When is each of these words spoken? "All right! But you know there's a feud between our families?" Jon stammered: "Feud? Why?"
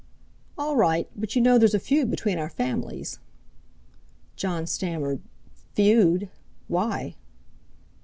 "All 0.57 0.75
right! 0.75 1.07
But 1.15 1.35
you 1.35 1.43
know 1.43 1.59
there's 1.59 1.75
a 1.75 1.79
feud 1.79 2.09
between 2.09 2.39
our 2.39 2.49
families?" 2.49 3.19
Jon 4.35 4.65
stammered: 4.65 5.21
"Feud? 5.75 6.27
Why?" 6.67 7.13